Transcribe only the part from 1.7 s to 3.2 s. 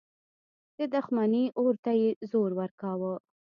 ته یې زور ورکاوه.